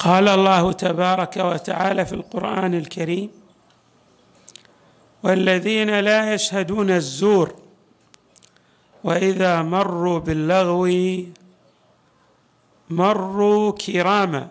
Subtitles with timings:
[0.00, 3.30] قال الله تبارك وتعالى في القرآن الكريم
[5.22, 7.54] والذين لا يشهدون الزور
[9.04, 10.88] وإذا مروا باللغو
[12.90, 14.48] مروا كراما.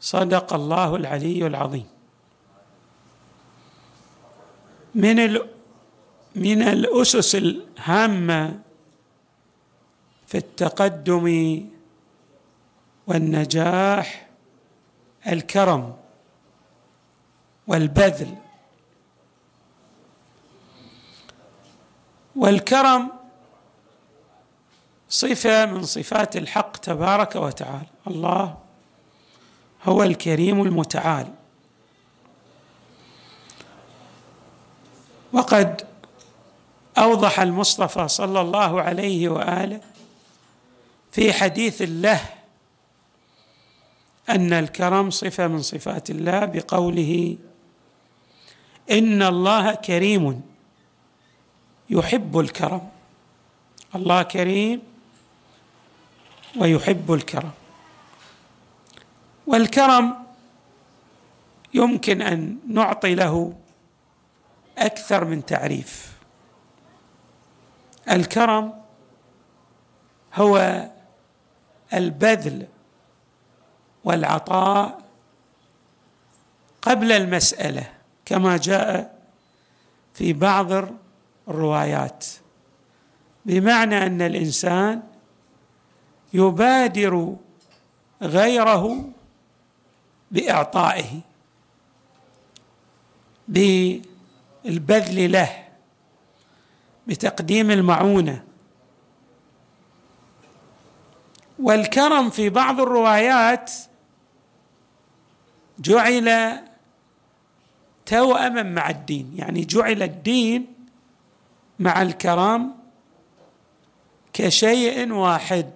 [0.00, 1.86] صدق الله العلي العظيم.
[4.94, 5.38] من
[6.34, 8.60] من الأسس الهامة
[10.26, 11.26] في التقدم
[13.08, 14.26] والنجاح
[15.26, 15.96] الكرم
[17.66, 18.34] والبذل.
[22.36, 23.10] والكرم
[25.08, 27.86] صفة من صفات الحق تبارك وتعالى.
[28.06, 28.58] الله
[29.84, 31.28] هو الكريم المتعال.
[35.32, 35.86] وقد
[36.98, 39.80] أوضح المصطفى صلى الله عليه وآله
[41.12, 42.37] في حديث له
[44.28, 47.36] أن الكرم صفة من صفات الله بقوله
[48.90, 50.42] إن الله كريم
[51.90, 52.88] يحب الكرم.
[53.94, 54.82] الله كريم
[56.56, 57.50] ويحب الكرم.
[59.46, 60.26] والكرم
[61.74, 63.54] يمكن أن نعطي له
[64.78, 66.12] أكثر من تعريف.
[68.10, 68.74] الكرم
[70.34, 70.88] هو
[71.94, 72.66] البذل
[74.08, 75.00] والعطاء
[76.82, 77.92] قبل المسألة
[78.24, 79.18] كما جاء
[80.14, 80.72] في بعض
[81.48, 82.26] الروايات.
[83.46, 85.02] بمعنى أن الإنسان
[86.32, 87.36] يبادر
[88.22, 89.10] غيره
[90.30, 91.20] بإعطائه
[93.48, 95.64] بالبذل له
[97.06, 98.44] بتقديم المعونة.
[101.58, 103.87] والكرم في بعض الروايات
[105.78, 106.58] جعل
[108.06, 110.74] توأما مع الدين يعني جعل الدين
[111.78, 112.74] مع الكرم
[114.32, 115.70] كشيء واحد.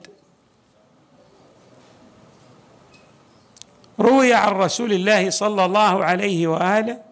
[4.00, 7.02] روي عن رسول الله صلى الله عليه وآله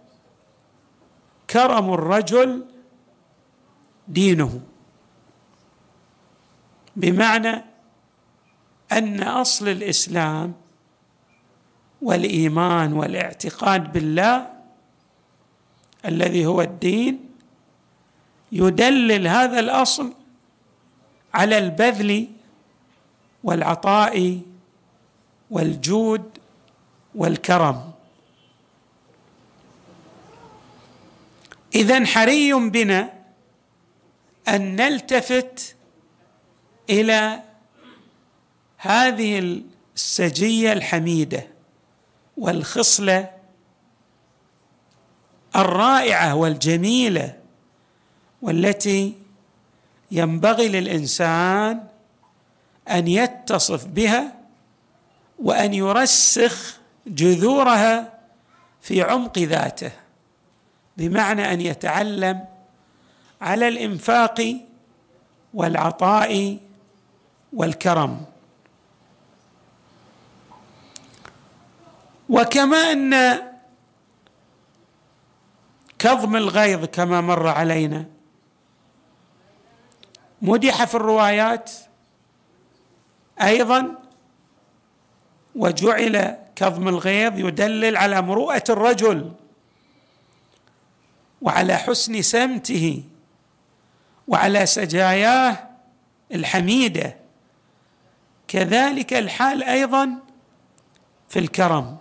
[1.51, 2.65] كرم الرجل
[4.09, 4.61] دينه
[6.97, 7.65] بمعنى
[8.93, 10.55] أن أصل الإسلام
[12.03, 14.51] والإيمان والاعتقاد بالله
[16.05, 17.31] الذي هو الدين
[18.53, 20.13] يدلل هذا الأصل
[21.35, 22.29] على البذل
[23.45, 24.41] والعطاء
[25.51, 26.39] والجود
[27.15, 27.93] والكرم.
[31.75, 33.13] إذا حري بنا
[34.49, 35.77] أن نلتفت
[36.91, 37.43] إلى
[38.79, 39.63] هذه
[39.97, 41.47] السجية الحميدة.
[42.41, 43.31] والخصلة
[45.57, 47.37] الرائعة والجميلة
[48.43, 49.15] والتي
[50.11, 51.87] ينبغي للإنسان
[52.89, 54.33] أن يتصف بها
[55.39, 58.19] وأن يرسخ جذورها
[58.81, 59.93] في عمق ذاته
[60.97, 62.45] بمعنى أن يتعلم
[63.41, 64.57] على الإنفاق
[65.55, 66.59] والعطاء
[67.53, 68.25] والكرم.
[72.31, 73.43] وكما أن
[75.99, 78.07] كظم الغيظ كما مر علينا.
[80.43, 81.71] مدح في الروايات
[83.43, 83.95] أيضا
[85.55, 89.33] وجعل كظم الغيظ يدلل على مروءة الرجل
[91.43, 93.03] وعلى حسن سمته
[94.29, 95.69] وعلى سجاياه
[96.33, 97.17] الحميدة.
[98.49, 100.15] كذلك الحال أيضا
[101.29, 101.97] في الكرم.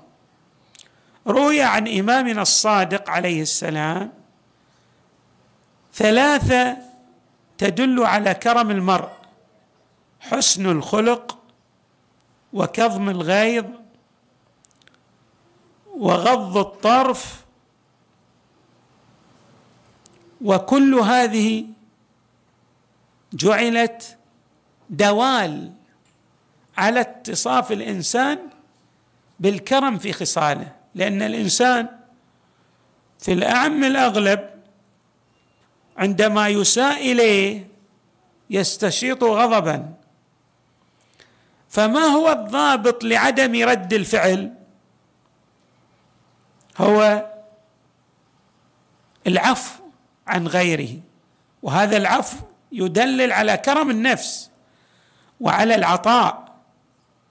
[1.30, 4.12] روي عن إمامنا الصادق عليه السلام
[5.94, 6.78] ثلاثة
[7.58, 9.10] تدل على كرم المرء
[10.20, 11.38] حسن الخلق
[12.54, 13.66] وكظم الغيظ
[15.98, 17.46] وغض الطرف
[20.42, 21.66] وكل هذه
[23.34, 24.18] جعلت
[24.90, 25.74] دوال
[26.78, 28.40] على اتصاف الإنسان
[29.40, 30.79] بالكرم في خصاله.
[30.96, 31.88] لأن الإنسان
[33.20, 34.50] في الأعم الأغلب
[35.98, 37.68] عندما يساء إليه
[38.50, 39.94] يستشيط غضبا.
[41.70, 44.54] فما هو الضابط لعدم رد الفعل؟
[46.78, 47.30] هو
[49.28, 49.84] العفو
[50.28, 51.00] عن غيره.
[51.64, 52.38] وهذا العفو
[52.72, 54.52] يدلل على كرم النفس
[55.40, 56.56] وعلى العطاء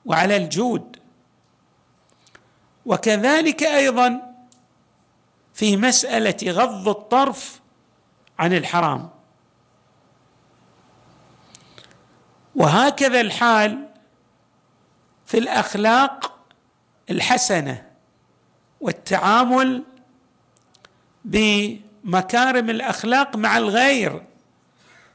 [0.04, 0.97] وعلى الجود.
[2.88, 4.34] وكذلك أيضا
[5.54, 7.60] في مسألة غض الطرف
[8.38, 9.10] عن الحرام.
[12.54, 13.88] وهكذا الحال
[15.26, 16.38] في الأخلاق
[17.10, 17.86] الحسنة
[18.80, 19.84] والتعامل
[21.24, 24.22] بمكارم الأخلاق مع الغير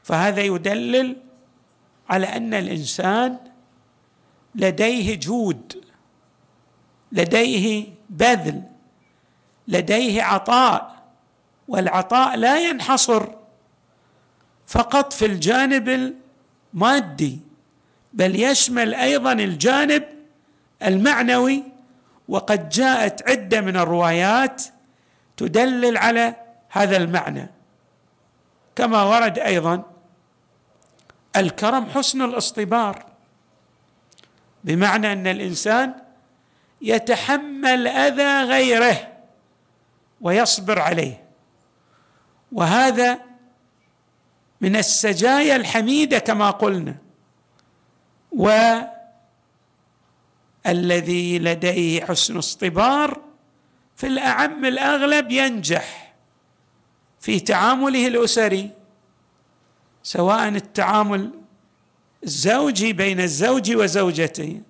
[0.02, 1.16] فهذا يدلل
[2.08, 3.38] على أن الإنسان
[4.54, 5.83] لديه جود.
[7.14, 8.62] لديه بذل
[9.68, 10.94] لديه عطاء
[11.68, 13.26] والعطاء لا ينحصر.
[14.66, 16.14] فقط في الجانب
[16.74, 17.38] المادي
[18.12, 20.04] بل يشمل أيضا الجانب
[20.82, 21.62] المعنوي.
[22.28, 24.62] وقد جاءت عدة من الروايات
[25.36, 26.34] تدلل على
[26.68, 27.50] هذا المعنى.
[28.76, 29.82] كما ورد أيضا
[31.36, 33.06] الكرم حسن الاصطبار
[34.64, 35.94] بمعنى أن الإنسان
[36.84, 39.12] يتحمل أذى غيره
[40.20, 41.24] ويصبر عليه.
[42.52, 43.20] وهذا
[44.60, 46.96] من السجايا الحميدة كما قلنا.
[50.64, 53.20] والذي لديه حسن اصطبار
[53.96, 56.14] في الأعم الأغلب ينجح
[57.20, 58.70] في تعامله الأسري
[60.02, 61.30] سواء التعامل
[62.24, 64.60] الزوجي بين الزوج وزوجته.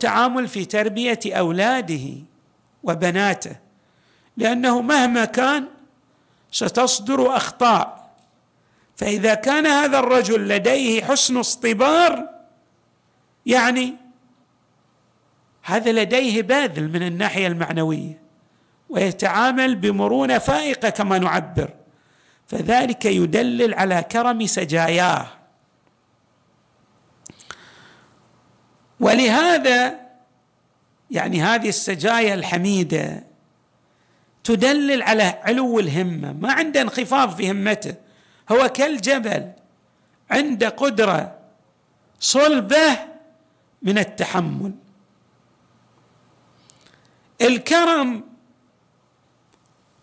[0.00, 2.08] التعامل في تربية أولاده
[2.82, 3.56] وبناته
[4.36, 5.66] لأنه مهما كان
[6.50, 8.10] ستصدر أخطاء.
[8.96, 12.28] فإذا كان هذا الرجل لديه حسن اصطبار
[13.46, 13.94] يعني
[15.62, 18.20] هذا لديه باذل من الناحية المعنوية
[18.88, 21.70] ويتعامل بمرونة فائقة كما نعبر.
[22.46, 25.26] فذلك يدلل على كرم سجاياه.
[29.00, 30.00] ولهذا
[31.10, 33.24] يعني هذه السجايا الحميدة
[34.44, 37.94] تدلل على علو الهمة ما عنده انخفاض في همته
[38.52, 39.52] هو كالجبل
[40.30, 41.38] عنده قدرة
[42.20, 42.98] صلبة
[43.82, 44.72] من التحمل.
[47.40, 48.24] الكرم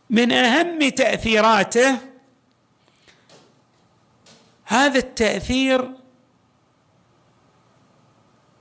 [0.09, 1.97] من أهم تأثيراته
[4.65, 5.91] هذا التأثير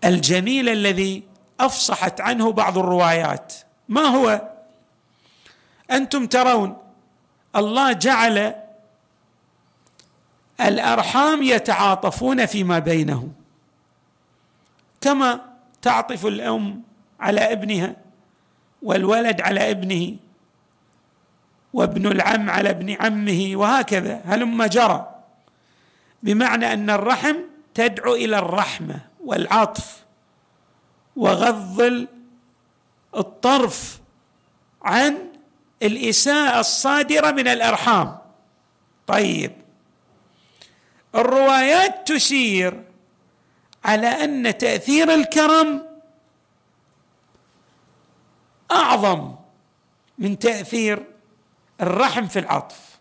[0.05, 1.23] الجميل الذي
[1.61, 3.55] أفصحت عنه بعض الروايات.
[3.89, 4.49] ما هو؟
[5.91, 6.77] أنتم ترون
[7.57, 8.55] الله جعل
[10.61, 13.33] الأرحام يتعاطفون فيما بينهم
[15.01, 15.41] كما
[15.83, 16.83] تعطف الأم
[17.21, 17.97] على ابنها
[18.83, 20.17] والولد على ابنه
[21.73, 24.23] وابن العم على ابن عمه وهكذا.
[24.25, 25.23] هلم جرى.
[26.23, 27.37] بمعنى أن الرحم
[27.75, 29.01] تدعو إلى الرحمة.
[29.27, 30.05] والعطف
[31.17, 32.07] وغض
[33.17, 34.01] الطرف
[34.83, 35.33] عن
[35.83, 38.19] الإساءة الصادرة من الأرحام.
[39.07, 39.53] طيب
[41.15, 42.85] الروايات تشير
[43.85, 45.87] على أن تأثير الكرم
[48.71, 49.35] أعظم
[50.19, 51.07] من تأثير
[51.81, 52.99] الرحم في العطف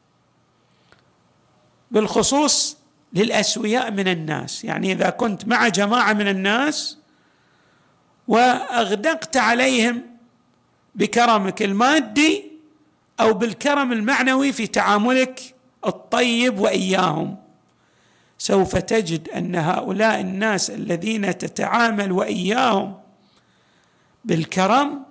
[1.91, 2.77] بالخصوص
[3.13, 4.63] للأسوياء من الناس.
[4.63, 6.97] يعني إذا كنت مع جماعة من الناس
[8.27, 10.03] وأغدقت عليهم
[10.95, 12.51] بكرمك المادي
[13.19, 17.37] أو بالكرم المعنوي في تعاملك الطيب وإياهم
[18.37, 22.97] سوف تجد أن هؤلاء الناس الذين تتعامل وإياهم
[24.25, 25.03] بالكرم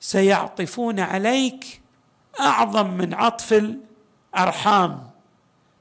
[0.00, 1.80] سيعطفون عليك
[2.40, 3.76] أعظم من عطف
[4.34, 5.11] الأرحام.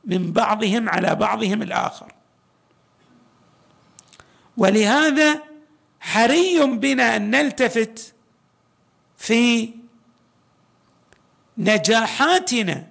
[0.06, 2.14] من بعضهم على بعضهم الآخر.
[4.58, 5.42] ولهذا
[6.00, 8.14] حري بنا أن نلتفت
[9.18, 9.74] في
[11.58, 12.88] نجاحاتنا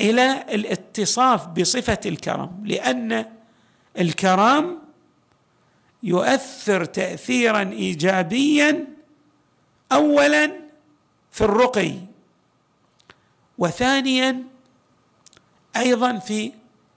[0.00, 3.26] إلى الاتصاف بصفة الكرم لأن
[3.98, 4.78] الكرم
[6.02, 8.86] يؤثر تاثيرا ايجابيا
[9.92, 10.52] اولا
[11.30, 11.94] في الرقي
[13.58, 14.42] وثانيا
[15.76, 16.52] أيضا في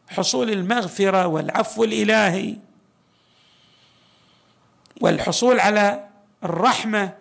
[0.09, 2.55] حصول المغفرة والعفو الإلهي
[5.01, 6.07] والحصول على
[6.43, 7.13] الرحمة.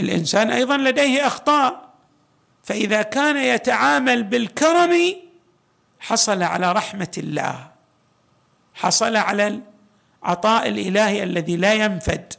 [0.00, 1.92] الإنسان أيضا لديه أخطاء
[2.62, 5.16] فإذا كان يتعامل بالكرم
[6.00, 7.70] حصل على رحمة الله
[8.74, 9.60] حصل على
[10.22, 12.32] العطاء الإلهي الذي لا ينفد.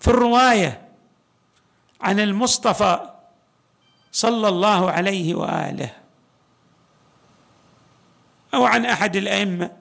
[0.00, 0.88] في الرواية
[2.00, 3.13] عن المصطفى
[4.14, 5.90] صلى الله عليه وآله.
[8.54, 9.76] أو عن أحد الأئمة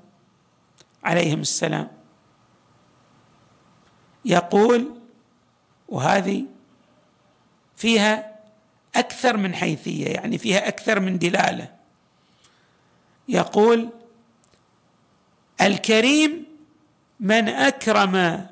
[1.04, 1.88] عليهم السلام.
[4.25, 4.96] يقول
[5.90, 6.46] وهذه
[7.75, 8.40] فيها
[8.96, 11.75] أكثر من حيثية يعني فيها أكثر من دلالة.
[13.30, 13.90] يقول
[15.62, 16.46] الكريم
[17.20, 18.48] من أكرم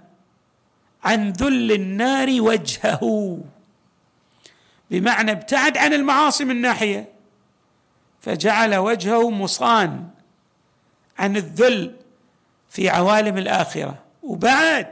[1.03, 3.37] عن ذل النار وجهه.
[4.91, 7.09] بمعنى ابتعد عن المعاصي من ناحية.
[8.21, 10.07] فجعل وجهه مصان
[11.17, 11.95] عن الذل
[12.69, 13.97] في عوالم الآخرة.
[14.23, 14.87] وبعد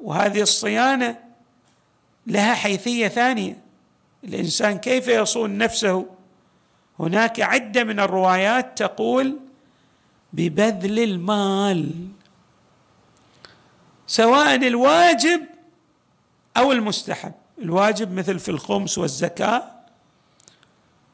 [0.00, 1.18] وهذه الصيانة
[2.26, 3.62] لها حيثية ثانية.
[4.24, 6.06] الإنسان كيف يصون نفسه؟
[7.00, 9.38] هناك عدة من الروايات تقول
[10.32, 12.08] ببذل المال
[14.06, 15.46] سواء الواجب
[16.56, 17.32] أو المستحب.
[17.58, 19.76] الواجب مثل في الخمس والزكاة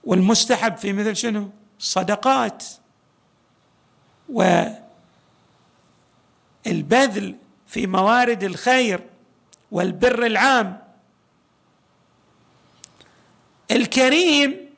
[0.05, 2.65] والمستحب في مثل شنو؟ الصدقات
[6.67, 9.07] والبذل في موارد الخير
[9.71, 10.83] والبر العام.
[13.71, 14.71] الكريم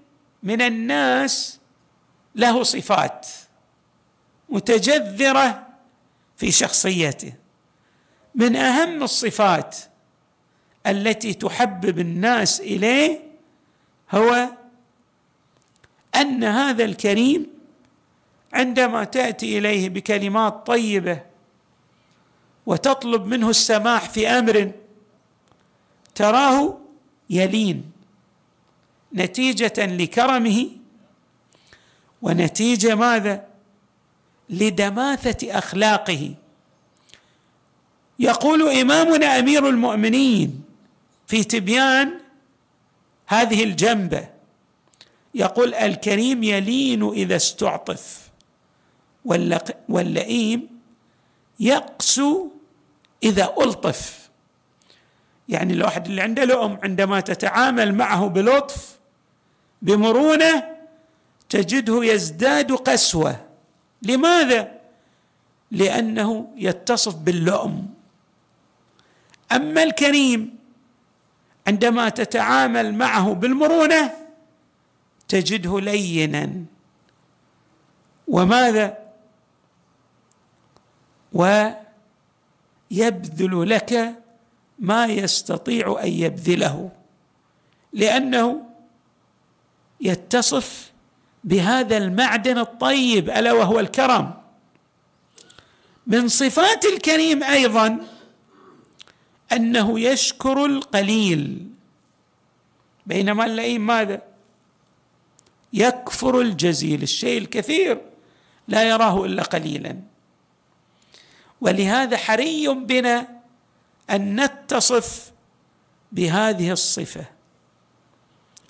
[0.42, 1.58] من الناس
[2.34, 3.26] له صفات
[4.48, 5.66] متجذرة
[6.36, 7.32] في شخصيته.
[8.34, 9.76] من أهم الصفات
[10.86, 13.20] التي تحبب الناس إليه
[14.10, 14.48] هو
[16.16, 17.46] أن هذا الكريم
[18.52, 21.20] عندما تأتي إليه بكلمات طيبة
[22.66, 24.72] وتطلب منه السماح في أمر
[26.14, 26.78] تراه
[27.30, 27.90] يلين
[29.14, 30.68] نتيجة لكرمه
[32.22, 33.46] ونتيجة ماذا؟
[34.50, 36.34] لدماثة أخلاقه.
[38.18, 40.63] يقول إمامنا أمير المؤمنين
[41.26, 42.20] في تبيان
[43.26, 44.28] هذه الجنبة.
[45.34, 48.30] يقول الكريم يلين إذا استعطف
[49.88, 50.68] واللئيم
[51.60, 52.48] يقسو
[53.22, 54.30] إذا ألطف.
[55.48, 58.98] يعني الواحد اللي عنده لؤم عندما تتعامل معه بلطف
[59.82, 60.64] بمرونة
[61.48, 63.44] تجده يزداد قسوة.
[64.02, 64.80] لماذا؟
[65.70, 67.94] لأنه يتصف باللؤم.
[69.52, 70.58] أما الكريم
[71.66, 74.12] عندما تتعامل معه بالمرونة
[75.28, 76.64] تجده لينا.
[78.28, 78.98] وماذا؟
[81.32, 81.70] ويبذل
[83.70, 84.14] لك
[84.78, 86.90] ما يستطيع أن يبذله
[87.92, 88.62] لأنه
[90.00, 90.92] يتصف
[91.44, 94.34] بهذا المعدن الطيب ألا وهو الكرم.
[96.06, 98.06] من صفات الكريم أيضا
[99.54, 101.68] أنه يشكر القليل.
[103.06, 104.22] بينما اللئيم ماذا؟
[105.72, 107.02] يكفر الجزيل.
[107.02, 108.00] الشيء الكثير
[108.68, 110.00] لا يراه إلا قليلا.
[111.60, 113.28] ولهذا حري بنا
[114.10, 115.32] أن نتصف
[116.12, 117.24] بهذه الصفة.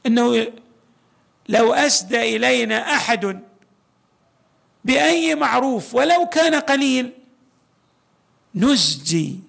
[0.07, 0.53] إنه
[1.49, 3.41] لو أسدى إلينا أحد
[4.85, 7.13] بأي معروف ولو كان قليل
[8.55, 9.41] نزجي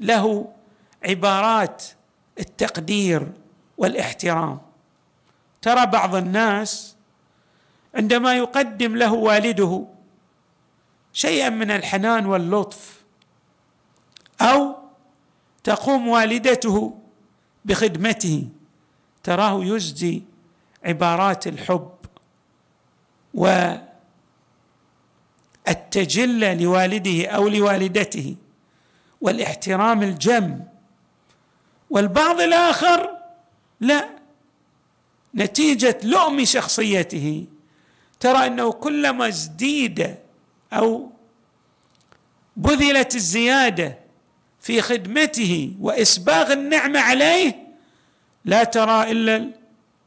[0.00, 0.52] له
[1.04, 1.84] عبارات
[2.38, 3.32] التقدير
[3.78, 4.60] والاحترام.
[5.62, 6.96] ترى بعض الناس
[7.94, 9.84] عندما يقدم له والده
[11.12, 13.02] شيئا من الحنان واللطف
[14.40, 14.76] أو
[15.64, 16.98] تقوم والدته
[17.64, 18.48] بخدمته
[19.22, 20.22] تراه يزدي
[20.84, 21.90] عبارات الحب
[25.66, 28.36] والتجلة لوالده أو لوالدته
[29.20, 30.60] والاحترام الجم
[31.92, 33.10] والبعض الآخر
[33.80, 34.08] لا.
[35.34, 37.46] نتيجة لؤم شخصيته.
[38.20, 40.16] ترى أنه كلما ازديد
[40.72, 41.10] أو
[42.56, 43.98] بذلت الزيادة
[44.60, 47.66] في خدمته وإسباغ النعمة عليه
[48.44, 49.50] لا ترى إلا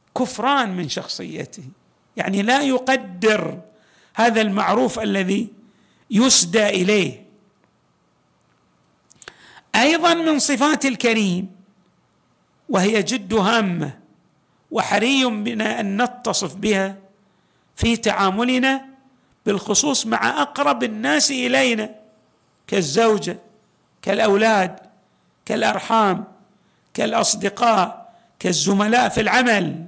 [0.09, 1.63] الكفران من شخصيته.
[2.17, 3.59] يعني لا يقدر
[4.15, 5.47] هذا المعروف الذي
[6.11, 7.25] يسدى إليه.
[9.75, 11.54] أيضا من صفات الكريم
[12.69, 13.99] وهي جد هامة
[14.71, 16.95] وحري بنا أن نتصف بها
[17.75, 18.85] في تعاملنا
[19.45, 21.95] بالخصوص مع أقرب الناس إلينا
[22.67, 23.39] كالزوجة
[24.01, 24.79] كالأولاد
[25.45, 26.23] كالأرحام
[26.93, 29.85] كالأصدقاء كالزملاء في العمل.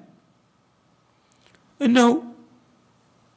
[1.81, 2.23] إنه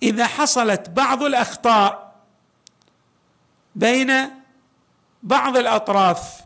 [0.02, 2.14] إذا حصلت بعض الأخطاء
[3.74, 4.12] بين
[5.22, 6.40] بعض الأطراف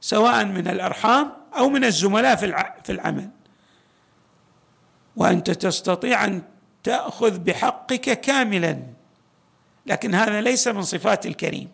[0.00, 2.36] سواء من الأرحام أو من الزملاء
[2.84, 3.30] في العمل.
[5.16, 6.42] وأنت تستطيع أن
[6.82, 8.82] تأخذ بحقك كاملا.
[9.86, 11.68] لكن هذا ليس من صفات الكريم.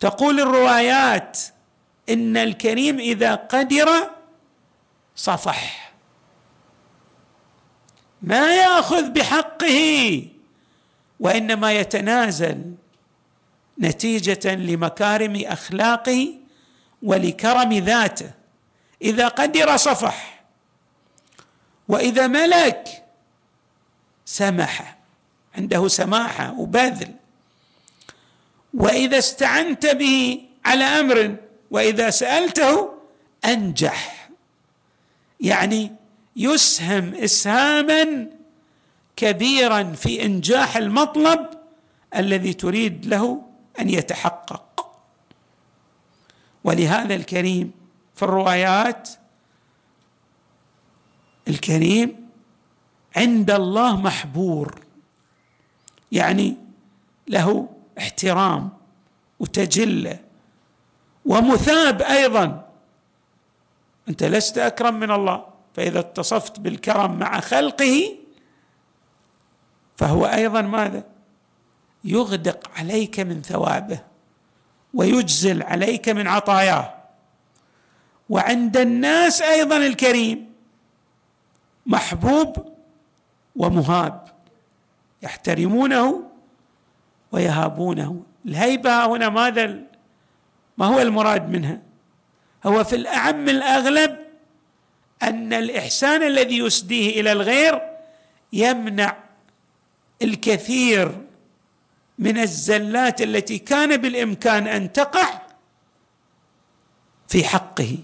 [0.00, 1.38] تقول الروايات
[2.08, 4.10] إن الكريم إذا قدر
[5.16, 5.92] صفح.
[8.22, 10.22] ما يأخذ بحقه
[11.20, 12.74] وإنما يتنازل
[13.78, 16.34] نتيجة لمكارم أخلاقه
[17.02, 18.30] ولكرم ذاته.
[19.02, 20.44] إذا قدر صفح
[21.88, 23.04] وإذا ملك
[24.24, 24.96] سمح
[25.56, 27.14] عنده سماحة وبذل.
[28.74, 31.36] وإذا استعنت به على أمر
[31.70, 32.92] وإذا سألته
[33.44, 34.28] أنجح.
[35.40, 35.92] يعني
[36.36, 38.26] يسهم اسهاما
[39.16, 41.50] كبيرا في إنجاح المطلب
[42.16, 43.42] الذي تريد له
[43.80, 44.96] أن يتحقق.
[46.64, 47.72] ولهذا الكريم
[48.16, 49.08] في الروايات
[51.48, 52.28] الكريم
[53.16, 54.80] عند الله محبور
[56.12, 56.56] يعني
[57.28, 57.68] له
[57.98, 58.70] احترام
[59.40, 60.18] وتجلة
[61.24, 62.70] ومثاب أيضا.
[64.08, 68.16] أنت لست أكرم من الله فإذا اتصفت بالكرم مع خلقه
[69.96, 71.04] فهو أيضا ماذا؟
[72.04, 73.98] يغدق عليك من ثوابه
[74.94, 76.95] ويجزل عليك من عطاياه.
[78.30, 80.52] وعند الناس أيضا الكريم
[81.86, 82.56] محبوب
[83.56, 84.28] ومهاب
[85.22, 86.22] يحترمونه
[87.32, 88.22] ويهابونه.
[88.46, 89.80] الهيبة هنا ماذا
[90.78, 91.82] ما هو المراد منها؟
[92.66, 94.16] هو في الأعم الأغلب
[95.22, 97.82] أن الإحسان الذي يسديه إلى الغير
[98.52, 99.16] يمنع
[100.22, 101.22] الكثير
[102.18, 105.42] من الزلات التي كان بالإمكان أن تقع
[107.28, 107.98] في حقه.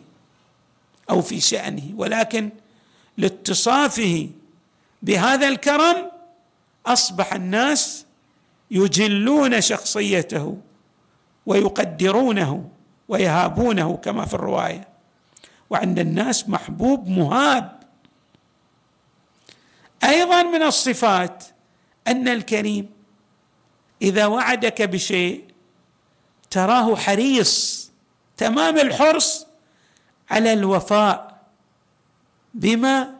[1.10, 2.50] أو في شأنه ولكن
[3.16, 4.28] لاتصافه
[5.02, 6.10] بهذا الكرم
[6.86, 8.06] أصبح الناس
[8.70, 10.58] يجلون شخصيته
[11.46, 12.68] ويقدرونه
[13.08, 14.88] ويهابونه كما في الرواية.
[15.70, 17.82] وعند الناس محبوب مهاب.
[20.04, 21.44] أيضا من الصفات
[22.08, 22.90] أن الكريم
[24.02, 25.44] إذا وعدك بشيء
[26.50, 27.90] تراه حريص
[28.36, 29.46] تمام الحرص
[30.32, 31.42] على الوفاء
[32.54, 33.14] بما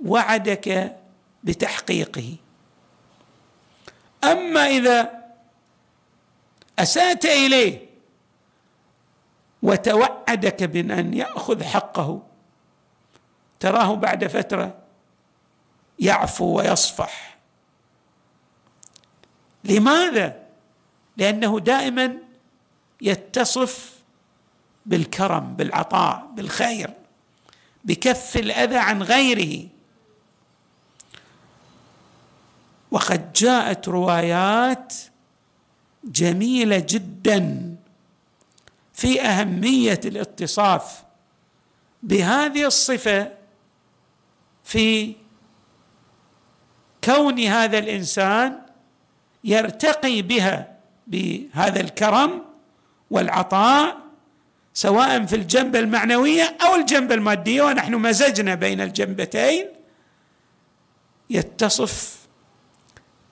[0.00, 0.96] وعدك
[1.44, 2.36] بتحقيقه.
[4.24, 5.24] أما إذا
[6.78, 7.86] اسات إليه
[9.62, 12.22] وتوعدك بأن يأخذ حقه
[13.60, 14.74] تراه بعد فترة
[15.98, 17.38] يعفو ويصفح.
[19.64, 20.46] لماذا؟
[21.16, 22.16] لأنه دائما
[23.00, 23.99] يتصف
[24.86, 26.90] بالكرم بالعطاء بالخير
[27.84, 29.68] بكف الأذى عن غيره.
[32.90, 34.94] وقد جاءت روايات
[36.04, 37.76] جميلة جدا
[38.92, 41.02] في أهمية الاتصاف
[42.02, 43.32] بهذه الصفة
[44.64, 45.14] في
[47.04, 48.60] كون هذا الإنسان
[49.44, 52.44] يرتقي بها بهذا الكرم
[53.10, 53.99] والعطاء
[54.80, 59.66] سواء في الجنبه المعنوية أو الجنبه المادية ونحن مزجنا بين الجنبتين
[61.30, 62.18] يتصف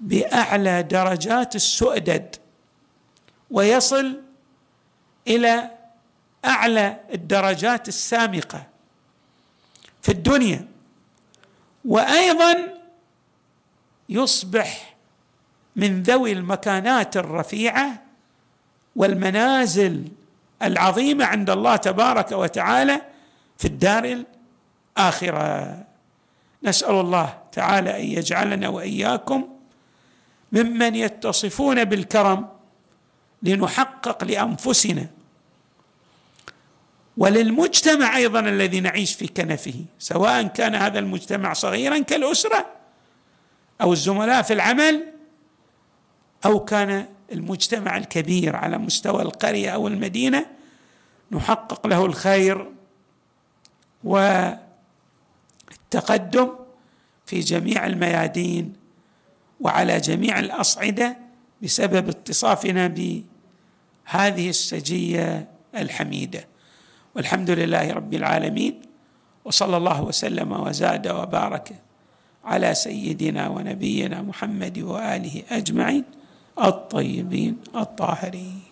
[0.01, 2.37] بأعلى درجات السؤدد
[3.51, 4.23] ويصل
[5.29, 5.71] إلى
[6.45, 8.67] أعلى الدرجات السامقة
[10.03, 10.69] في الدنيا.
[11.85, 12.75] وأيضا
[14.09, 14.97] يصبح
[15.77, 18.03] من ذوي المكانات الرفيعة
[18.97, 20.18] والمنازل
[20.63, 23.01] العظيمة عند الله تبارك وتعالى
[23.59, 24.25] في الدار
[24.97, 25.85] الآخرة.
[26.63, 29.49] نسأل الله تعالى أن يجعلنا وإياكم
[30.53, 32.49] ممن يتصفون بالكرم
[33.43, 35.07] لنحقق لأنفسنا
[37.17, 42.67] وللمجتمع أيضا الذي نعيش في كنفه سواء كان هذا المجتمع صغيرا كالأسرة
[43.81, 45.07] أو الزملاء في العمل
[46.45, 50.47] أو كان المجتمع الكبير على مستوى القرية أو المدينة
[51.33, 52.71] نحقق له الخير
[54.05, 54.59] والتقدم
[57.27, 58.73] في جميع الميادين
[59.61, 61.17] وعلى جميع الأصعدة
[61.63, 66.45] بسبب اتصافنا بهذه السجية الحميدة.
[67.17, 68.81] والحمد لله رب العالمين
[69.45, 71.75] وصلى الله وسلم وزاد وبارك
[72.45, 76.05] على سيدنا ونبينا محمد وآله أجمعين.
[76.59, 78.68] الطيبين الطاهرين.